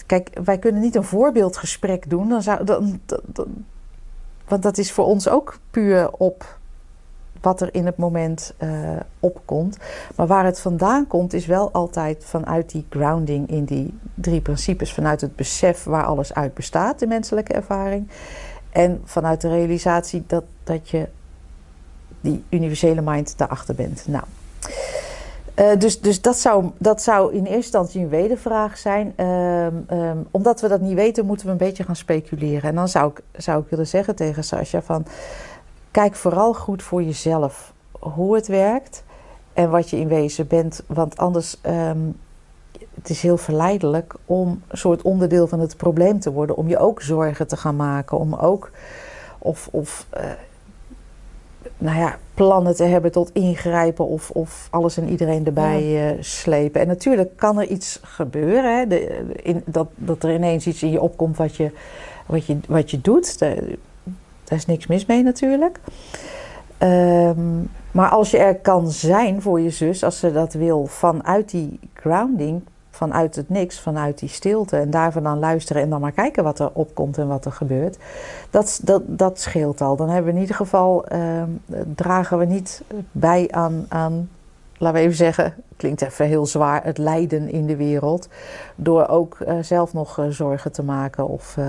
[0.06, 3.00] kijk, wij kunnen niet een voorbeeldgesprek doen, dan zou, dan,
[4.48, 6.58] want dat is voor ons ook puur op
[7.44, 9.78] wat er in het moment uh, opkomt.
[10.16, 14.92] Maar waar het vandaan komt, is wel altijd vanuit die grounding in die drie principes.
[14.92, 18.08] Vanuit het besef waar alles uit bestaat, de menselijke ervaring.
[18.74, 21.08] En vanuit de realisatie dat, dat je
[22.20, 24.04] die universele mind daarachter bent.
[24.06, 24.24] Nou.
[25.58, 29.26] Uh, dus dus dat, zou, dat zou in eerste instantie een wedervraag zijn.
[29.26, 32.62] Um, um, omdat we dat niet weten, moeten we een beetje gaan speculeren.
[32.62, 35.06] En dan zou ik, zou ik willen zeggen tegen Sascha van...
[35.90, 39.04] Kijk vooral goed voor jezelf hoe het werkt
[39.52, 40.82] en wat je in wezen bent.
[40.86, 42.16] Want anders, um,
[42.94, 46.56] het is heel verleidelijk om een soort onderdeel van het probleem te worden.
[46.56, 48.18] Om je ook zorgen te gaan maken.
[48.18, 48.70] Om ook,
[49.38, 50.22] of, of uh,
[51.78, 56.12] nou ja, plannen te hebben tot ingrijpen of, of alles en iedereen erbij ja.
[56.12, 56.80] uh, slepen.
[56.80, 58.78] En natuurlijk kan er iets gebeuren.
[58.78, 58.86] Hè?
[58.86, 61.70] De, in, dat, dat er ineens iets in je opkomt wat je,
[62.26, 63.38] wat je, wat je doet.
[63.38, 65.80] Daar is niks mis mee natuurlijk.
[66.78, 71.50] Um, maar als je er kan zijn voor je zus, als ze dat wil, vanuit
[71.50, 72.62] die grounding,
[72.94, 76.58] vanuit het niks, vanuit die stilte, en daarvan dan luisteren en dan maar kijken wat
[76.58, 77.98] er opkomt en wat er gebeurt,
[78.50, 79.96] dat, dat, dat scheelt al.
[79.96, 81.60] Dan hebben we in ieder geval, um,
[81.94, 84.28] dragen we niet bij aan, aan
[84.78, 88.28] laten we even zeggen, klinkt even heel zwaar, het lijden in de wereld.
[88.76, 91.64] Door ook uh, zelf nog uh, zorgen te maken of uh,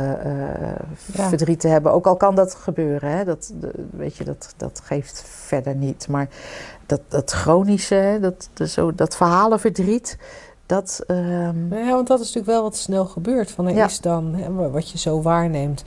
[1.14, 1.30] ja.
[1.30, 1.92] verdriet te hebben.
[1.92, 3.24] Ook al kan dat gebeuren, hè?
[3.24, 3.54] Dat,
[3.90, 6.08] weet je, dat, dat geeft verder niet.
[6.08, 6.28] Maar
[6.86, 10.18] dat, dat chronische, dat, dat, zo, dat verhalenverdriet.
[10.66, 11.74] Dat, um...
[11.74, 13.52] ja, want dat is natuurlijk wel wat snel gebeurt.
[13.52, 13.86] Van er ja.
[13.86, 15.84] is dan, hè, wat je zo waarneemt,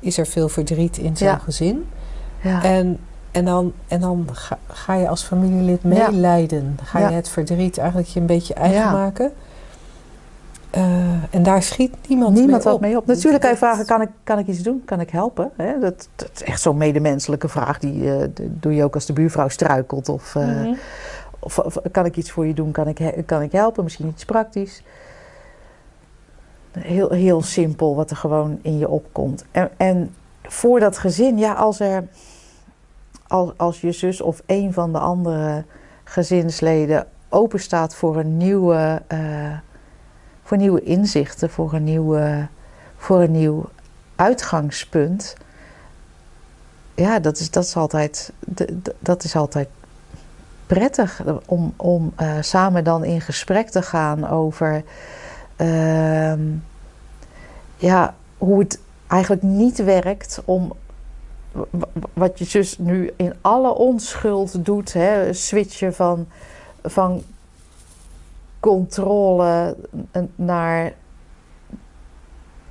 [0.00, 1.38] is er veel verdriet in zo'n ja.
[1.38, 1.86] gezin.
[2.42, 2.64] Ja.
[2.64, 2.98] En
[3.32, 6.78] en dan, en dan ga, ga je als familielid meelijden.
[6.82, 8.92] Ga je het verdriet eigenlijk je een beetje eigen ja.
[8.92, 9.32] maken.
[10.76, 10.82] Uh,
[11.30, 12.80] en daar schiet niemand, niemand mee, op.
[12.80, 13.06] mee op.
[13.06, 14.82] Natuurlijk kan je vragen, kan ik, kan ik iets doen?
[14.84, 15.50] Kan ik helpen?
[15.56, 17.78] Dat, dat, is echt zo'n medemenselijke vraag.
[17.78, 20.08] Die uh, doe je ook als de buurvrouw struikelt.
[20.08, 20.76] Of, uh, mm -hmm.
[21.44, 22.70] Of, kan ik iets voor je doen?
[22.70, 23.84] Kan ik, kan ik helpen?
[23.84, 24.82] Misschien iets praktisch.
[26.78, 29.44] Heel, heel simpel wat er gewoon in je opkomt.
[29.50, 32.04] En, en voor dat gezin, ja, als er
[33.32, 35.64] als, als je zus of een van de andere
[36.04, 39.56] gezinsleden openstaat voor een nieuwe, uh,
[40.42, 42.48] voor nieuwe inzichten, voor een, nieuwe,
[42.96, 43.64] voor een nieuw
[44.16, 45.36] uitgangspunt.
[46.94, 48.32] Ja, dat is, dat is, altijd,
[48.98, 49.68] dat is altijd
[50.66, 54.82] prettig om, om uh, samen dan in gesprek te gaan over
[55.56, 56.32] uh,
[57.76, 60.72] ja, hoe het eigenlijk niet werkt om
[62.12, 66.26] wat je zus nu in alle onschuld doet, hè, switchen van,
[66.82, 67.22] van
[68.60, 69.76] controle
[70.34, 70.92] naar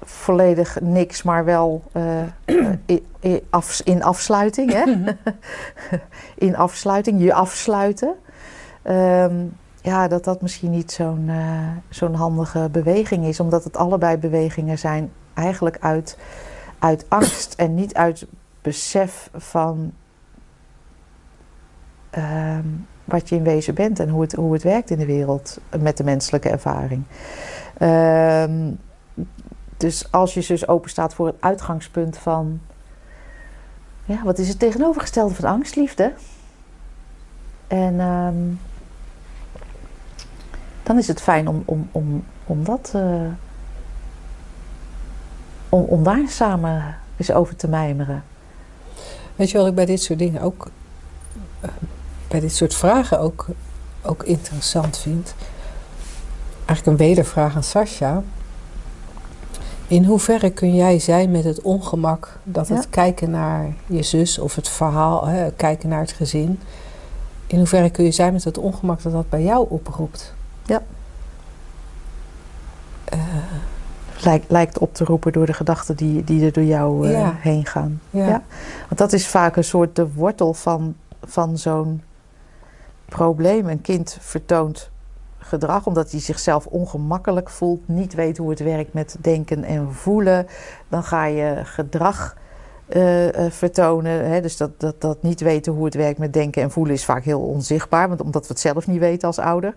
[0.01, 1.83] volledig niks, maar wel
[3.19, 4.71] in, af, in afsluiting.
[4.71, 4.83] Hè?
[6.47, 8.15] in afsluiting, je afsluiten.
[8.83, 14.17] Um, ja, dat dat misschien niet zo'n uh, zo'n handige beweging is, omdat het allebei
[14.17, 16.17] bewegingen zijn eigenlijk uit,
[16.79, 18.27] uit angst en niet uit
[18.61, 19.93] besef van
[22.17, 22.57] uh,
[23.05, 25.97] wat je in wezen bent en hoe het, hoe het werkt in de wereld met
[25.97, 27.03] de menselijke ervaring.
[27.79, 28.43] Uh,
[29.81, 32.61] dus als je dus open staat voor het uitgangspunt van,
[34.05, 35.75] ja, wat is het tegenovergestelde van angst?
[35.75, 36.13] Liefde.
[37.67, 38.59] En um,
[40.83, 43.21] dan is het fijn om, om, om, om dat, uh,
[45.69, 48.23] om, om daar samen eens over te mijmeren.
[49.35, 50.67] Weet je wat ik bij dit soort dingen ook,
[52.27, 53.47] bij dit soort vragen ook,
[54.01, 55.35] ook interessant vind?
[56.65, 58.23] Eigenlijk een wedervraag aan Sascha.
[59.91, 62.75] In hoeverre kun jij zijn met het ongemak dat ja.
[62.75, 66.59] het kijken naar je zus of het verhaal, hè, kijken naar het gezin.
[67.47, 70.33] In hoeverre kun je zijn met het ongemak dat dat bij jou oproept?
[70.65, 70.81] Ja.
[73.13, 73.19] Uh,
[74.23, 77.35] lijkt, lijkt op te roepen door de gedachten die, die er door jou uh, Ja.
[77.39, 78.01] heen gaan.
[78.09, 78.27] Ja.
[78.27, 78.43] Ja.
[78.87, 82.01] Want dat is vaak een soort de wortel van, van zo'n
[83.05, 83.69] probleem.
[83.69, 84.90] Een kind vertoont
[85.41, 90.47] gedrag omdat hij zichzelf ongemakkelijk voelt, niet weet hoe het werkt met denken en voelen.
[90.89, 92.35] Dan ga je gedrag
[92.87, 94.29] eh, eh, vertonen.
[94.29, 94.41] Hè?
[94.41, 97.23] Dus dat, dat, dat niet weten hoe het werkt met denken en voelen is vaak
[97.23, 99.73] heel onzichtbaar, want omdat we het zelf niet weten als ouder.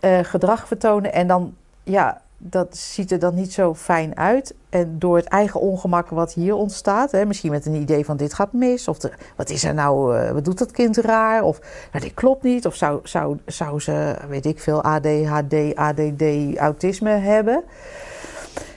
[0.00, 4.54] Eh, gedrag vertonen en dan, ja, dat ziet er dan niet zo fijn uit.
[4.68, 8.34] En door het eigen ongemak wat hier ontstaat, hè, misschien met een idee van dit
[8.34, 8.98] gaat mis, of
[9.36, 11.60] wat is er nou, eh, wat doet dat kind raar, of
[11.92, 17.10] nou, dit klopt niet, of zou, zou, zou ze, weet ik veel, ADHD, ADD, autisme
[17.10, 17.64] hebben.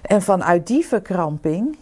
[0.02, 1.78] En vanuit die verkramping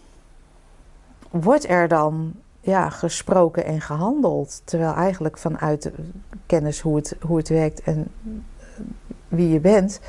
[1.31, 4.61] wordt er dan ja, gesproken en gehandeld.
[4.63, 5.91] Terwijl eigenlijk vanuit
[6.45, 8.07] kennis hoe het, hoe het werkt en
[9.27, 9.99] wie je bent,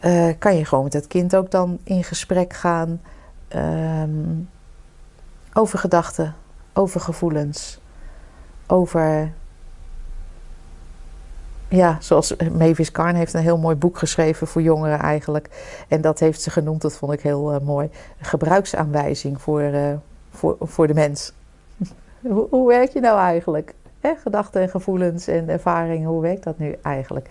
[0.00, 3.00] eh, kan je gewoon met het kind ook dan in gesprek gaan
[3.48, 4.10] ehm,
[5.52, 6.34] over gedachten,
[6.72, 7.80] over gevoelens,
[8.66, 9.32] over.
[11.68, 15.48] Ja, zoals Mavis Karn heeft een heel mooi boek geschreven voor jongeren eigenlijk.
[15.88, 17.90] En dat heeft ze genoemd, dat vond ik heel eh, mooi.
[18.20, 19.92] Gebruiksaanwijzing voor, eh,
[20.30, 21.32] voor, voor de mens.
[22.20, 23.74] hoe, hoe werk je nou eigenlijk?
[24.22, 27.28] Gedachten en gevoelens en ervaringen, hoe werkt dat nu eigenlijk?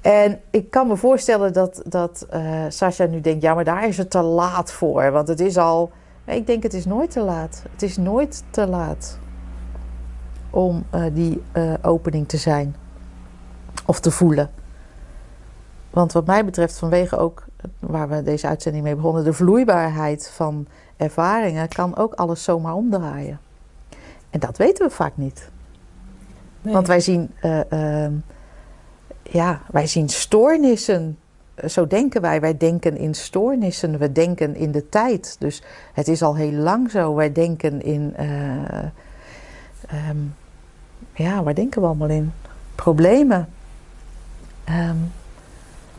[0.00, 2.26] En ik kan me voorstellen dat, dat
[2.68, 5.10] Sascha nu denkt, ja, maar daar is het te laat voor.
[5.10, 5.90] Want het is al,
[6.24, 7.62] ik denk het is nooit te laat.
[7.72, 9.18] Het is nooit te laat
[10.50, 12.76] om eh, die eh, opening te zijn.
[13.86, 14.50] Of te voelen.
[15.90, 17.44] Want wat mij betreft, vanwege ook
[17.78, 23.40] waar we deze uitzending mee begonnen, de vloeibaarheid van ervaringen, kan ook alles zomaar omdraaien.
[24.30, 25.50] En dat weten we vaak niet.
[26.64, 26.72] Nee.
[26.74, 27.72] Want wij zien, eh,
[28.04, 28.12] ehm,
[29.22, 31.18] ja, wij zien stoornissen.
[31.54, 32.40] Eh, Zo denken wij.
[32.40, 33.98] Wij denken in stoornissen.
[33.98, 35.36] We denken in de tijd.
[35.38, 37.14] Dus het is al heel lang zo.
[37.14, 38.12] Wij denken in.
[38.16, 38.78] eh,
[39.88, 40.16] ehm,
[41.14, 42.32] ja, waar denken we allemaal in?
[42.74, 43.48] Problemen.
[44.64, 44.96] Ehm,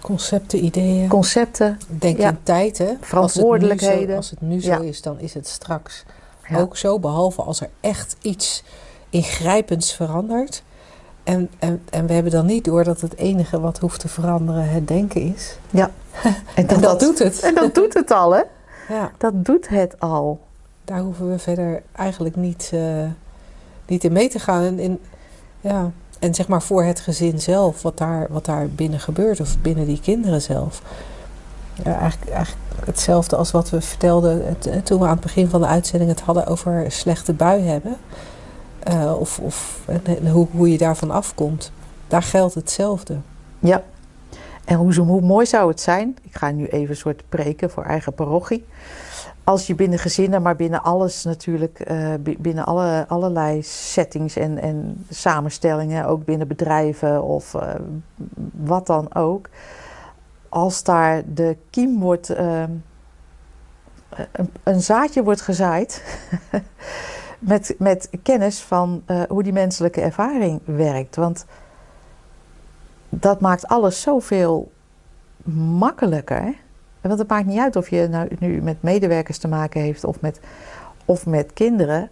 [0.01, 1.07] Concepten, ideeën.
[1.09, 1.77] concepten.
[1.87, 2.29] Denk Ja.
[2.29, 2.93] in tijd, hè?
[3.01, 4.15] Verantwoordelijkheden.
[4.15, 4.75] Als het nu zo, Ja.
[4.75, 6.05] als het nu zo is, dan is het straks
[6.49, 6.59] Ja.
[6.59, 6.99] ook zo.
[6.99, 8.63] Behalve als er echt iets
[9.09, 10.63] ingrijpends verandert.
[11.23, 14.69] En, en, en we hebben dan niet door dat het enige wat hoeft te veranderen
[14.69, 15.57] het denken is.
[16.55, 17.39] En, En dat, doet het.
[17.39, 18.41] En dat doet het al, hè?
[18.89, 20.39] Ja, Dat doet het al.
[20.85, 23.09] daar hoeven we verder eigenlijk niet, eh,
[23.87, 24.63] niet in mee te gaan.
[24.63, 24.99] En, in,
[25.61, 29.57] ja, en zeg maar voor het gezin zelf, wat daar, wat daar binnen gebeurt, of
[29.61, 30.81] binnen die kinderen zelf.
[31.83, 35.49] Ja, eigenlijk, eigenlijk hetzelfde als wat we vertelden het, eh, toen we aan het begin
[35.49, 37.97] van de uitzending het hadden over slechte bui hebben.
[38.85, 39.79] Eh, of of
[40.31, 41.71] hoe, hoe je daarvan afkomt.
[42.07, 43.17] Daar geldt hetzelfde.
[43.59, 43.83] Ja.
[44.65, 47.83] En hoe, hoe mooi zou het zijn, ik ga nu even een soort preken voor
[47.83, 48.65] eigen parochie.
[49.43, 54.61] Als je binnen gezinnen, maar binnen alles natuurlijk, eh, bi- binnen alle, allerlei settings en,
[54.61, 57.69] en samenstellingen, ook binnen bedrijven of eh,
[58.51, 59.49] wat dan ook.
[60.49, 62.71] Als daar de kiem wordt, ehm,
[64.31, 66.03] een, een zaadje wordt gezaaid
[67.45, 71.15] met, met kennis van eh, hoe die menselijke ervaring werkt.
[71.15, 71.45] Want
[73.09, 74.71] dat maakt alles zoveel
[75.77, 76.53] makkelijker.
[77.01, 80.21] Want het maakt niet uit of je nou nu met medewerkers te maken heeft of
[80.21, 80.39] met,
[81.05, 82.09] of met kinderen.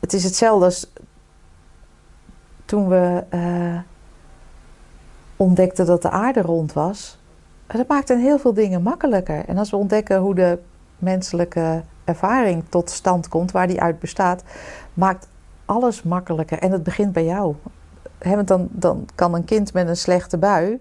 [0.00, 0.92] Het is hetzelfde als
[2.64, 3.78] toen we eh,
[5.36, 7.18] ontdekten dat de aarde rond was.
[7.66, 9.44] Dat maakt in heel veel dingen makkelijker.
[9.44, 10.58] En als we ontdekken hoe de
[10.98, 14.42] menselijke ervaring tot stand komt, waar die uit bestaat,
[14.94, 15.28] maakt
[15.64, 16.58] alles makkelijker.
[16.58, 17.54] En het begint bij jou.
[18.18, 20.80] Want dan, dan kan een kind met een slechte bui,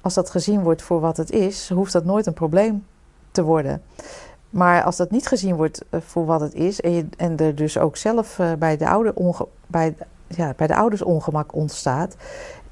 [0.00, 2.86] als dat gezien wordt voor wat het is, hoeft dat nooit een probleem
[3.30, 3.82] te worden.
[4.50, 7.54] Maar als dat niet gezien wordt eh, voor wat het is, en, je, en er
[7.54, 9.94] dus ook zelf eh, bij, de ouder onge, bij,
[10.26, 12.16] ja, bij de ouders ongemak ontstaat,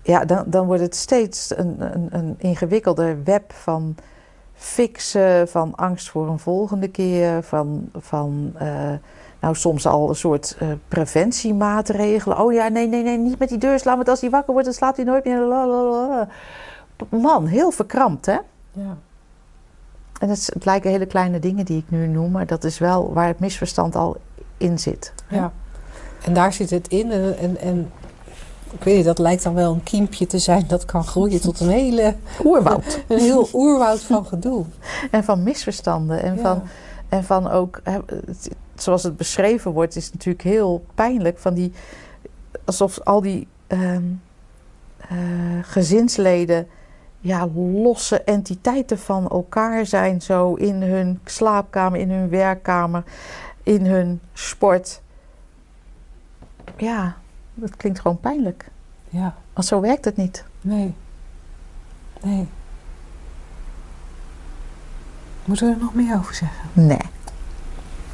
[0.02, 3.94] ja, dan, dan wordt het steeds een, een, een ingewikkelder web van
[4.60, 8.92] fixen, van angst voor een volgende keer, van, van eh,
[9.40, 12.38] nou soms al een soort eh, preventiemaatregelen.
[12.38, 14.68] Oh ja, nee, nee, nee, niet met die deur slaan, want als hij wakker wordt,
[14.68, 15.38] dan slaapt hij nooit meer.
[15.38, 16.28] Lalalala.
[17.08, 18.38] Man, heel verkrampt, hè?
[18.72, 18.96] Ja.
[20.18, 23.12] En het, het lijken hele kleine dingen die ik nu noem, maar dat is wel
[23.12, 24.16] waar het misverstand al
[24.56, 25.12] in zit.
[25.28, 25.52] Ja.
[26.24, 27.10] En daar zit het in.
[27.10, 27.92] En, en, en
[28.72, 30.64] ik weet niet, dat lijkt dan wel een kiempje te zijn.
[30.68, 32.14] Dat kan groeien tot een hele,
[32.44, 33.00] Oerwoud.
[33.08, 34.64] een heel oerwoud van gedoe.
[35.10, 36.62] En van misverstanden en van.
[37.08, 37.82] En van ook,
[38.74, 41.38] zoals het beschreven wordt, is het natuurlijk heel pijnlijk.
[41.38, 41.72] Van die,
[42.64, 44.02] alsof al die ehm,
[44.96, 45.18] eh,
[45.62, 46.68] gezinsleden
[47.20, 50.22] ja, losse entiteiten van elkaar zijn.
[50.22, 53.04] Zo in hun slaapkamer, in hun werkkamer,
[53.62, 55.00] in hun sport.
[56.76, 57.16] Ja,
[57.60, 58.70] dat klinkt gewoon pijnlijk.
[59.08, 60.44] Ja, Want zo werkt het niet.
[60.60, 60.94] nee.
[62.22, 62.46] Nee.
[65.44, 66.68] Moeten we er nog meer over zeggen?
[66.72, 66.98] Nee.